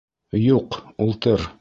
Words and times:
Юҡ, 0.45 0.79
ултыр! 1.07 1.49